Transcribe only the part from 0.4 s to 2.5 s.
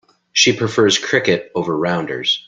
prefers cricket over rounders.